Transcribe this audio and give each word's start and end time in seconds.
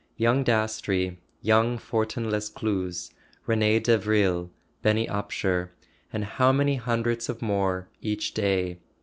Young 0.17 0.43
Dastrey, 0.43 1.19
young 1.43 1.77
Fortin 1.77 2.31
Lescluze, 2.31 3.11
Rene 3.45 3.79
Davril, 3.79 4.49
Benny 4.81 5.05
Upsher—and 5.05 6.25
how 6.25 6.51
many 6.51 6.77
hundreds 6.77 7.29
more 7.39 7.87
each 8.01 8.33
day! 8.33 8.79